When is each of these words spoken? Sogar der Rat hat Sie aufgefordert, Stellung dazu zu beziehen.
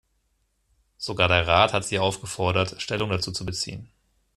Sogar 0.97 1.27
der 1.27 1.45
Rat 1.45 1.73
hat 1.73 1.83
Sie 1.85 1.99
aufgefordert, 1.99 2.81
Stellung 2.81 3.11
dazu 3.11 3.31
zu 3.31 3.45
beziehen. 3.45 3.87